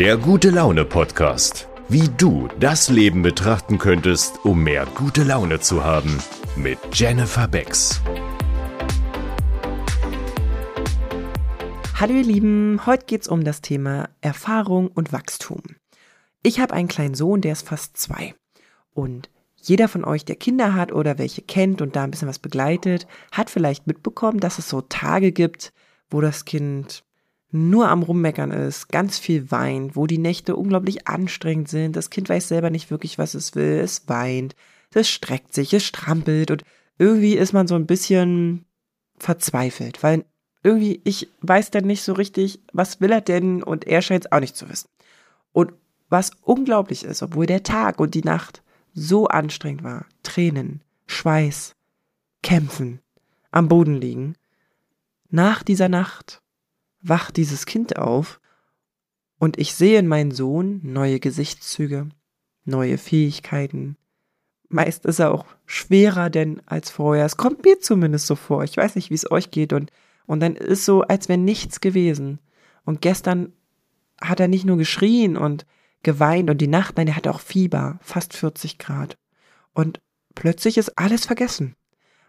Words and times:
Der 0.00 0.16
gute 0.16 0.48
Laune 0.48 0.86
Podcast. 0.86 1.68
Wie 1.90 2.08
du 2.16 2.48
das 2.58 2.88
Leben 2.88 3.20
betrachten 3.20 3.76
könntest, 3.76 4.42
um 4.46 4.62
mehr 4.62 4.86
gute 4.94 5.24
Laune 5.24 5.60
zu 5.60 5.84
haben. 5.84 6.16
Mit 6.56 6.78
Jennifer 6.94 7.46
Becks. 7.46 8.00
Hallo 11.96 12.14
ihr 12.14 12.22
Lieben, 12.22 12.80
heute 12.86 13.04
geht 13.04 13.20
es 13.20 13.28
um 13.28 13.44
das 13.44 13.60
Thema 13.60 14.08
Erfahrung 14.22 14.88
und 14.88 15.12
Wachstum. 15.12 15.60
Ich 16.42 16.60
habe 16.60 16.72
einen 16.72 16.88
kleinen 16.88 17.14
Sohn, 17.14 17.42
der 17.42 17.52
ist 17.52 17.68
fast 17.68 17.98
zwei. 17.98 18.34
Und 18.94 19.28
jeder 19.56 19.86
von 19.86 20.06
euch, 20.06 20.24
der 20.24 20.36
Kinder 20.36 20.74
hat 20.74 20.92
oder 20.92 21.18
welche 21.18 21.42
kennt 21.42 21.82
und 21.82 21.94
da 21.94 22.04
ein 22.04 22.10
bisschen 22.10 22.26
was 22.26 22.38
begleitet, 22.38 23.06
hat 23.32 23.50
vielleicht 23.50 23.86
mitbekommen, 23.86 24.40
dass 24.40 24.58
es 24.58 24.66
so 24.66 24.80
Tage 24.80 25.30
gibt, 25.30 25.74
wo 26.08 26.22
das 26.22 26.46
Kind 26.46 27.04
nur 27.52 27.88
am 27.88 28.02
Rummeckern 28.02 28.50
ist, 28.50 28.88
ganz 28.88 29.18
viel 29.18 29.50
weint, 29.50 29.96
wo 29.96 30.06
die 30.06 30.18
Nächte 30.18 30.56
unglaublich 30.56 31.08
anstrengend 31.08 31.68
sind, 31.68 31.96
das 31.96 32.10
Kind 32.10 32.28
weiß 32.28 32.48
selber 32.48 32.70
nicht 32.70 32.90
wirklich, 32.90 33.18
was 33.18 33.34
es 33.34 33.54
will, 33.54 33.80
es 33.80 34.08
weint, 34.08 34.54
es 34.94 35.08
streckt 35.08 35.54
sich, 35.54 35.72
es 35.72 35.84
strampelt 35.84 36.50
und 36.50 36.64
irgendwie 36.98 37.34
ist 37.34 37.52
man 37.52 37.66
so 37.66 37.74
ein 37.74 37.86
bisschen 37.86 38.64
verzweifelt, 39.16 40.02
weil 40.02 40.24
irgendwie 40.62 41.00
ich 41.04 41.28
weiß 41.40 41.70
dann 41.70 41.86
nicht 41.86 42.02
so 42.02 42.12
richtig, 42.12 42.60
was 42.72 43.00
will 43.00 43.10
er 43.10 43.20
denn 43.20 43.62
und 43.62 43.86
er 43.86 44.02
scheint 44.02 44.26
es 44.26 44.32
auch 44.32 44.40
nicht 44.40 44.56
zu 44.56 44.68
wissen. 44.68 44.88
Und 45.52 45.72
was 46.08 46.32
unglaublich 46.42 47.04
ist, 47.04 47.22
obwohl 47.22 47.46
der 47.46 47.62
Tag 47.62 48.00
und 48.00 48.14
die 48.14 48.24
Nacht 48.24 48.62
so 48.92 49.28
anstrengend 49.28 49.82
war, 49.82 50.06
Tränen, 50.22 50.82
Schweiß, 51.06 51.76
Kämpfen, 52.42 53.00
am 53.50 53.68
Boden 53.68 53.94
liegen, 53.94 54.34
nach 55.30 55.62
dieser 55.62 55.88
Nacht 55.88 56.42
wacht 57.02 57.36
dieses 57.36 57.66
Kind 57.66 57.96
auf 57.96 58.40
und 59.38 59.58
ich 59.58 59.74
sehe 59.74 59.98
in 59.98 60.06
meinen 60.06 60.32
Sohn 60.32 60.80
neue 60.82 61.18
Gesichtszüge, 61.18 62.08
neue 62.64 62.98
Fähigkeiten. 62.98 63.96
Meist 64.68 65.06
ist 65.06 65.18
er 65.18 65.32
auch 65.32 65.46
schwerer 65.66 66.30
denn 66.30 66.62
als 66.66 66.90
vorher. 66.90 67.24
Es 67.24 67.36
kommt 67.36 67.64
mir 67.64 67.80
zumindest 67.80 68.26
so 68.26 68.36
vor. 68.36 68.62
Ich 68.64 68.76
weiß 68.76 68.94
nicht, 68.94 69.10
wie 69.10 69.14
es 69.14 69.30
euch 69.30 69.50
geht 69.50 69.72
und, 69.72 69.90
und 70.26 70.40
dann 70.40 70.56
ist 70.56 70.84
so, 70.84 71.02
als 71.02 71.28
wäre 71.28 71.38
nichts 71.38 71.80
gewesen. 71.80 72.38
Und 72.84 73.00
gestern 73.00 73.52
hat 74.20 74.38
er 74.40 74.48
nicht 74.48 74.66
nur 74.66 74.76
geschrien 74.76 75.36
und 75.36 75.66
geweint 76.02 76.50
und 76.50 76.58
die 76.58 76.68
Nacht, 76.68 76.96
nein, 76.96 77.08
er 77.08 77.16
hatte 77.16 77.30
auch 77.30 77.40
Fieber, 77.40 77.98
fast 78.02 78.34
40 78.34 78.78
Grad. 78.78 79.16
Und 79.72 80.00
plötzlich 80.34 80.78
ist 80.78 80.98
alles 80.98 81.26
vergessen. 81.26 81.76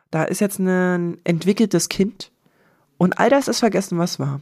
Da 0.09 0.23
ist 0.23 0.41
jetzt 0.41 0.59
ein 0.59 1.19
entwickeltes 1.23 1.89
Kind 1.89 2.31
und 2.97 3.19
all 3.19 3.29
das 3.29 3.47
ist 3.47 3.59
vergessen, 3.59 3.97
was 3.97 4.19
war. 4.19 4.41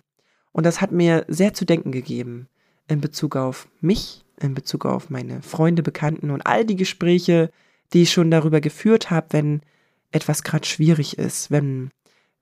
Und 0.51 0.65
das 0.65 0.81
hat 0.81 0.91
mir 0.91 1.25
sehr 1.27 1.53
zu 1.53 1.65
denken 1.65 1.91
gegeben 1.91 2.47
in 2.87 3.01
Bezug 3.01 3.35
auf 3.35 3.67
mich, 3.81 4.25
in 4.39 4.53
Bezug 4.55 4.85
auf 4.85 5.09
meine 5.09 5.41
Freunde, 5.41 5.83
Bekannten 5.83 6.31
und 6.31 6.41
all 6.41 6.65
die 6.65 6.75
Gespräche, 6.75 7.51
die 7.93 8.03
ich 8.03 8.11
schon 8.11 8.31
darüber 8.31 8.61
geführt 8.61 9.11
habe, 9.11 9.27
wenn 9.31 9.61
etwas 10.11 10.43
gerade 10.43 10.65
schwierig 10.65 11.17
ist, 11.17 11.51
wenn 11.51 11.91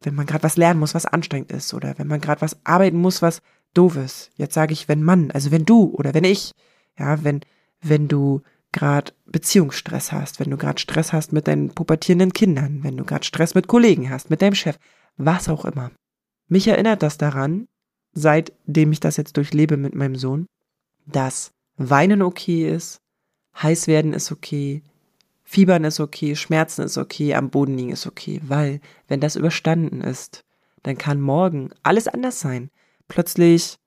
wenn 0.03 0.13
man 0.13 0.27
gerade 0.27 0.43
was 0.43 0.57
lernen 0.57 0.79
muss, 0.79 0.93
was 0.93 1.07
anstrengend 1.07 1.51
ist 1.51 1.73
oder 1.73 1.97
wenn 1.97 2.05
man 2.05 2.21
gerade 2.21 2.41
was 2.41 2.55
arbeiten 2.63 2.97
muss, 2.97 3.23
was 3.23 3.41
doof 3.73 3.95
ist. 3.95 4.29
Jetzt 4.35 4.53
sage 4.53 4.73
ich, 4.73 4.87
wenn 4.87 5.01
Mann, 5.01 5.31
also 5.31 5.49
wenn 5.49 5.65
du 5.65 5.85
oder 5.85 6.13
wenn 6.13 6.23
ich, 6.23 6.51
ja, 6.99 7.23
wenn 7.23 7.41
wenn 7.81 8.07
du 8.07 8.41
gerade 8.71 9.13
Beziehungsstress 9.25 10.11
hast, 10.11 10.39
wenn 10.39 10.51
du 10.51 10.57
gerade 10.57 10.79
Stress 10.79 11.13
hast 11.13 11.33
mit 11.33 11.47
deinen 11.47 11.69
pubertierenden 11.69 12.33
Kindern, 12.33 12.83
wenn 12.83 12.97
du 12.97 13.05
gerade 13.05 13.25
Stress 13.25 13.55
mit 13.55 13.67
Kollegen 13.67 14.09
hast, 14.09 14.29
mit 14.29 14.41
deinem 14.41 14.55
Chef, 14.55 14.77
was 15.17 15.49
auch 15.49 15.65
immer. 15.65 15.91
Mich 16.47 16.67
erinnert 16.67 17.01
das 17.01 17.17
daran, 17.17 17.67
seitdem 18.17 18.91
ich 18.91 18.99
das 18.99 19.17
jetzt 19.17 19.37
durchlebe 19.37 19.77
mit 19.77 19.93
meinem 19.93 20.15
Sohn, 20.15 20.47
dass 21.05 21.51
Weinen 21.77 22.23
okay 22.23 22.67
ist, 22.67 22.97
heiß 23.61 23.87
werden 23.87 24.13
ist 24.13 24.31
okay, 24.31 24.81
Fiebern 25.43 25.83
ist 25.83 25.99
okay, 25.99 26.35
Schmerzen 26.35 26.81
ist 26.81 26.97
okay, 26.97 27.35
am 27.35 27.51
Boden 27.51 27.77
liegen 27.77 27.91
ist 27.91 28.07
okay, 28.07 28.41
weil 28.43 28.81
wenn 29.07 29.19
das 29.19 29.35
überstanden 29.35 30.01
ist, 30.01 30.43
dann 30.83 30.97
kann 30.97 31.21
morgen 31.21 31.69
alles 31.83 32.07
anders 32.07 32.39
sein. 32.39 32.71
Plötzlich 33.07 33.77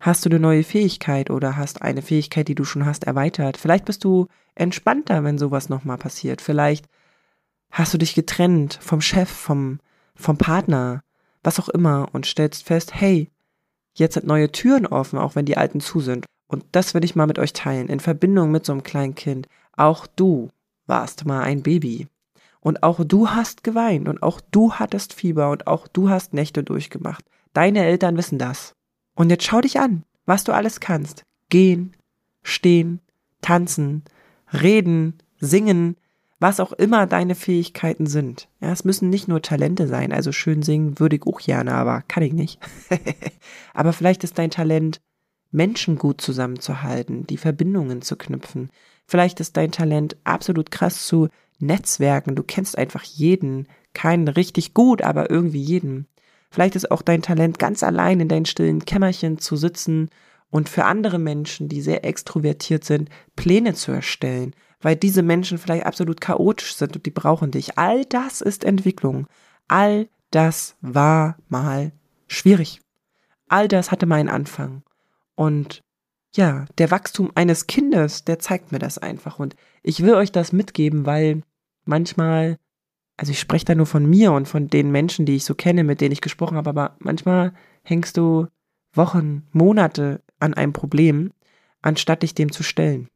hast 0.00 0.24
du 0.24 0.30
eine 0.30 0.40
neue 0.40 0.64
Fähigkeit 0.64 1.30
oder 1.30 1.56
hast 1.56 1.80
eine 1.80 2.02
Fähigkeit, 2.02 2.48
die 2.48 2.54
du 2.54 2.64
schon 2.64 2.84
hast, 2.84 3.04
erweitert. 3.04 3.56
Vielleicht 3.56 3.84
bist 3.84 4.04
du 4.04 4.26
entspannter, 4.56 5.22
wenn 5.22 5.38
sowas 5.38 5.68
nochmal 5.68 5.96
passiert. 5.96 6.42
Vielleicht 6.42 6.86
hast 7.70 7.94
du 7.94 7.98
dich 7.98 8.14
getrennt 8.14 8.78
vom 8.82 9.00
Chef, 9.00 9.30
vom, 9.30 9.78
vom 10.16 10.38
Partner, 10.38 11.02
was 11.42 11.60
auch 11.60 11.68
immer 11.68 12.08
und 12.12 12.26
stellst 12.26 12.64
fest, 12.64 12.94
hey, 12.94 13.30
Jetzt 13.96 14.14
sind 14.14 14.26
neue 14.26 14.52
Türen 14.52 14.86
offen, 14.86 15.18
auch 15.18 15.34
wenn 15.34 15.46
die 15.46 15.56
alten 15.56 15.80
zu 15.80 16.00
sind. 16.00 16.26
Und 16.48 16.64
das 16.72 16.92
will 16.92 17.02
ich 17.02 17.16
mal 17.16 17.26
mit 17.26 17.38
euch 17.38 17.54
teilen, 17.54 17.88
in 17.88 17.98
Verbindung 17.98 18.50
mit 18.50 18.66
so 18.66 18.72
einem 18.72 18.82
kleinen 18.82 19.14
Kind. 19.14 19.48
Auch 19.74 20.06
du 20.06 20.50
warst 20.86 21.24
mal 21.24 21.42
ein 21.42 21.62
Baby. 21.62 22.06
Und 22.60 22.82
auch 22.82 23.02
du 23.04 23.30
hast 23.30 23.64
geweint 23.64 24.08
und 24.08 24.22
auch 24.22 24.40
du 24.50 24.74
hattest 24.74 25.14
Fieber 25.14 25.50
und 25.50 25.66
auch 25.66 25.88
du 25.88 26.10
hast 26.10 26.34
Nächte 26.34 26.62
durchgemacht. 26.62 27.24
Deine 27.52 27.84
Eltern 27.84 28.16
wissen 28.16 28.38
das. 28.38 28.74
Und 29.14 29.30
jetzt 29.30 29.44
schau 29.44 29.60
dich 29.62 29.80
an, 29.80 30.04
was 30.26 30.44
du 30.44 30.52
alles 30.52 30.80
kannst. 30.80 31.22
Gehen, 31.48 31.96
stehen, 32.42 33.00
tanzen, 33.40 34.04
reden, 34.52 35.14
singen, 35.38 35.96
was 36.38 36.60
auch 36.60 36.72
immer 36.72 37.06
deine 37.06 37.34
Fähigkeiten 37.34 38.06
sind. 38.06 38.48
Ja, 38.60 38.70
es 38.70 38.84
müssen 38.84 39.08
nicht 39.08 39.26
nur 39.26 39.40
Talente 39.40 39.88
sein, 39.88 40.12
also 40.12 40.32
schön 40.32 40.62
singen 40.62 40.98
würde 40.98 41.16
ich 41.16 41.26
auch 41.26 41.40
gerne, 41.40 41.74
aber 41.74 42.02
kann 42.08 42.22
ich 42.22 42.32
nicht. 42.32 42.60
aber 43.74 43.92
vielleicht 43.92 44.24
ist 44.24 44.38
dein 44.38 44.50
Talent, 44.50 45.00
Menschen 45.50 45.96
gut 45.96 46.20
zusammenzuhalten, 46.20 47.26
die 47.26 47.38
Verbindungen 47.38 48.02
zu 48.02 48.16
knüpfen. 48.16 48.70
Vielleicht 49.06 49.40
ist 49.40 49.56
dein 49.56 49.70
Talent 49.70 50.16
absolut 50.24 50.70
krass 50.70 51.06
zu 51.06 51.28
Netzwerken. 51.58 52.34
Du 52.34 52.42
kennst 52.42 52.76
einfach 52.76 53.04
jeden, 53.04 53.68
keinen 53.94 54.28
richtig 54.28 54.74
gut, 54.74 55.00
aber 55.00 55.30
irgendwie 55.30 55.62
jeden. 55.62 56.08
Vielleicht 56.50 56.76
ist 56.76 56.90
auch 56.90 57.00
dein 57.00 57.22
Talent, 57.22 57.58
ganz 57.58 57.82
allein 57.82 58.20
in 58.20 58.28
deinen 58.28 58.44
stillen 58.44 58.84
Kämmerchen 58.84 59.38
zu 59.38 59.56
sitzen 59.56 60.10
und 60.50 60.68
für 60.68 60.84
andere 60.84 61.18
Menschen, 61.18 61.68
die 61.68 61.80
sehr 61.80 62.04
extrovertiert 62.04 62.84
sind, 62.84 63.08
Pläne 63.36 63.74
zu 63.74 63.92
erstellen 63.92 64.54
weil 64.80 64.96
diese 64.96 65.22
Menschen 65.22 65.58
vielleicht 65.58 65.86
absolut 65.86 66.20
chaotisch 66.20 66.74
sind 66.76 66.96
und 66.96 67.06
die 67.06 67.10
brauchen 67.10 67.50
dich. 67.50 67.78
All 67.78 68.04
das 68.04 68.40
ist 68.40 68.64
Entwicklung. 68.64 69.26
All 69.68 70.08
das 70.30 70.76
war 70.80 71.36
mal 71.48 71.92
schwierig. 72.28 72.80
All 73.48 73.68
das 73.68 73.90
hatte 73.90 74.06
mal 74.06 74.16
einen 74.16 74.28
Anfang. 74.28 74.82
Und 75.34 75.82
ja, 76.34 76.66
der 76.78 76.90
Wachstum 76.90 77.30
eines 77.34 77.66
Kindes, 77.66 78.24
der 78.24 78.38
zeigt 78.38 78.72
mir 78.72 78.78
das 78.78 78.98
einfach. 78.98 79.38
Und 79.38 79.56
ich 79.82 80.02
will 80.02 80.14
euch 80.14 80.32
das 80.32 80.52
mitgeben, 80.52 81.06
weil 81.06 81.42
manchmal, 81.84 82.58
also 83.16 83.32
ich 83.32 83.40
spreche 83.40 83.64
da 83.64 83.74
nur 83.74 83.86
von 83.86 84.04
mir 84.04 84.32
und 84.32 84.46
von 84.46 84.68
den 84.68 84.90
Menschen, 84.90 85.24
die 85.24 85.36
ich 85.36 85.44
so 85.44 85.54
kenne, 85.54 85.84
mit 85.84 86.00
denen 86.00 86.12
ich 86.12 86.20
gesprochen 86.20 86.56
habe, 86.56 86.70
aber 86.70 86.96
manchmal 86.98 87.54
hängst 87.82 88.16
du 88.16 88.48
Wochen, 88.92 89.46
Monate 89.52 90.22
an 90.38 90.54
einem 90.54 90.72
Problem, 90.72 91.32
anstatt 91.80 92.22
dich 92.22 92.34
dem 92.34 92.52
zu 92.52 92.62
stellen 92.62 93.08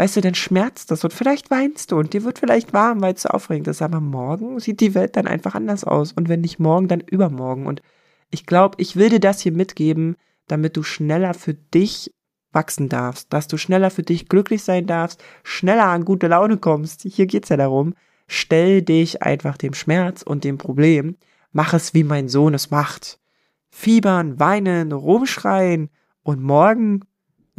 weißt 0.00 0.16
du, 0.16 0.22
dann 0.22 0.34
schmerzt 0.34 0.90
das 0.90 1.04
und 1.04 1.12
vielleicht 1.12 1.50
weinst 1.50 1.92
du 1.92 1.98
und 1.98 2.14
dir 2.14 2.24
wird 2.24 2.38
vielleicht 2.38 2.72
warm, 2.72 3.02
weil 3.02 3.12
es 3.12 3.22
so 3.22 3.28
aufregend 3.28 3.68
ist, 3.68 3.82
aber 3.82 4.00
morgen 4.00 4.58
sieht 4.58 4.80
die 4.80 4.94
Welt 4.94 5.14
dann 5.14 5.26
einfach 5.26 5.54
anders 5.54 5.84
aus 5.84 6.12
und 6.12 6.30
wenn 6.30 6.40
nicht 6.40 6.58
morgen, 6.58 6.88
dann 6.88 7.00
übermorgen 7.00 7.66
und 7.66 7.82
ich 8.30 8.46
glaube, 8.46 8.76
ich 8.80 8.96
will 8.96 9.10
dir 9.10 9.20
das 9.20 9.42
hier 9.42 9.52
mitgeben, 9.52 10.16
damit 10.46 10.78
du 10.78 10.82
schneller 10.82 11.34
für 11.34 11.52
dich 11.52 12.14
wachsen 12.50 12.88
darfst, 12.88 13.30
dass 13.30 13.46
du 13.46 13.58
schneller 13.58 13.90
für 13.90 14.02
dich 14.02 14.26
glücklich 14.26 14.62
sein 14.62 14.86
darfst, 14.86 15.22
schneller 15.42 15.88
an 15.88 16.06
gute 16.06 16.28
Laune 16.28 16.56
kommst. 16.56 17.02
Hier 17.02 17.26
geht's 17.26 17.50
ja 17.50 17.58
darum. 17.58 17.92
Stell 18.26 18.80
dich 18.80 19.22
einfach 19.22 19.58
dem 19.58 19.74
Schmerz 19.74 20.22
und 20.22 20.44
dem 20.44 20.56
Problem. 20.56 21.18
Mach 21.52 21.74
es, 21.74 21.92
wie 21.92 22.04
mein 22.04 22.28
Sohn 22.28 22.54
es 22.54 22.70
macht. 22.70 23.20
Fiebern, 23.68 24.40
weinen, 24.40 24.92
rumschreien 24.92 25.90
und 26.22 26.42
morgen 26.42 27.02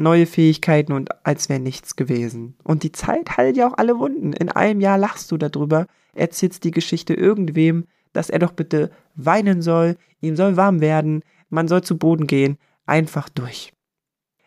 neue 0.01 0.25
Fähigkeiten 0.25 0.94
und 0.94 1.25
als 1.25 1.50
wäre 1.50 1.59
nichts 1.59 1.95
gewesen. 1.95 2.56
Und 2.63 2.83
die 2.83 2.92
Zeit 2.92 3.38
heilt 3.38 3.57
ja 3.57 3.69
auch 3.69 3.77
alle 3.77 4.00
Wunden. 4.00 4.33
In 4.33 4.50
einem 4.50 4.81
Jahr 4.81 4.98
lachst 4.98 5.31
du 5.31 5.38
darüber, 5.38 5.88
erzählst 6.13 6.63
die 6.63 6.71
Geschichte 6.71 7.13
irgendwem, 7.13 7.88
dass 8.13 8.30
er 8.30 8.39
doch 8.39 8.51
bitte 8.51 8.92
weinen 9.15 9.62
soll, 9.62 9.98
ihm 10.19 10.36
soll 10.36 10.57
warm 10.57 10.81
werden, 10.81 11.24
man 11.50 11.68
soll 11.68 11.83
zu 11.83 11.98
Boden 11.98 12.27
gehen, 12.27 12.57
einfach 12.86 13.30
durch. 13.30 13.74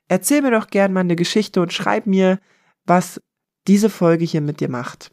Erzähl 0.09 0.43
mir 0.43 0.51
doch 0.51 0.69
gern 0.69 0.93
mal 0.93 1.01
eine 1.01 1.17
Geschichte 1.17 1.61
und 1.61 1.73
schreib 1.73 2.07
mir, 2.07 2.39
was 2.85 3.21
diese 3.67 3.89
Folge 3.89 4.25
hier 4.25 4.43
mit 4.43 4.61
dir 4.61 4.69
macht. 4.69 5.11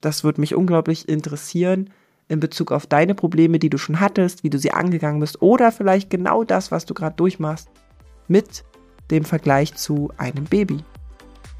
Das 0.00 0.24
würde 0.24 0.40
mich 0.40 0.54
unglaublich 0.54 1.08
interessieren 1.08 1.90
in 2.28 2.40
Bezug 2.40 2.72
auf 2.72 2.86
deine 2.86 3.14
Probleme, 3.14 3.58
die 3.58 3.70
du 3.70 3.78
schon 3.78 4.00
hattest, 4.00 4.44
wie 4.44 4.50
du 4.50 4.58
sie 4.58 4.72
angegangen 4.72 5.20
bist 5.20 5.40
oder 5.40 5.72
vielleicht 5.72 6.10
genau 6.10 6.44
das, 6.44 6.70
was 6.70 6.84
du 6.84 6.94
gerade 6.94 7.16
durchmachst, 7.16 7.68
mit 8.26 8.64
dem 9.10 9.24
Vergleich 9.24 9.74
zu 9.74 10.12
einem 10.16 10.44
Baby. 10.44 10.84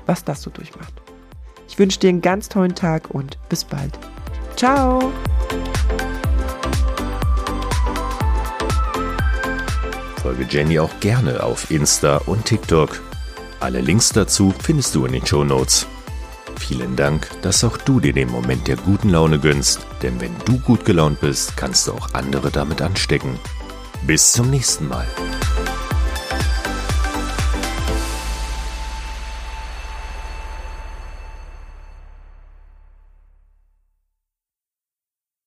Was 0.06 0.24
das 0.24 0.42
so 0.42 0.50
durchmacht. 0.50 0.94
Ich 1.68 1.78
wünsche 1.78 2.00
dir 2.00 2.08
einen 2.08 2.22
ganz 2.22 2.48
tollen 2.48 2.74
Tag 2.74 3.10
und 3.10 3.38
bis 3.48 3.64
bald. 3.64 3.98
Ciao! 4.56 5.12
Folge 10.22 10.46
Jenny 10.48 10.78
auch 10.78 11.00
gerne 11.00 11.42
auf 11.42 11.70
Insta 11.70 12.18
und 12.26 12.44
TikTok. 12.44 13.00
Alle 13.60 13.80
Links 13.80 14.10
dazu 14.10 14.52
findest 14.62 14.94
du 14.94 15.04
in 15.06 15.12
den 15.12 15.26
Show 15.26 15.44
Notes. 15.44 15.86
Vielen 16.58 16.96
Dank, 16.96 17.28
dass 17.42 17.64
auch 17.64 17.76
du 17.76 18.00
dir 18.00 18.12
den 18.12 18.30
Moment 18.30 18.66
der 18.66 18.76
guten 18.76 19.10
Laune 19.10 19.38
gönnst, 19.38 19.80
denn 20.02 20.20
wenn 20.20 20.34
du 20.44 20.58
gut 20.58 20.84
gelaunt 20.84 21.20
bist, 21.20 21.56
kannst 21.56 21.86
du 21.86 21.92
auch 21.92 22.14
andere 22.14 22.50
damit 22.50 22.82
anstecken. 22.82 23.38
Bis 24.06 24.32
zum 24.32 24.50
nächsten 24.50 24.88
Mal. 24.88 25.06